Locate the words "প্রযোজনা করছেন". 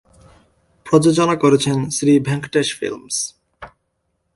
0.85-1.77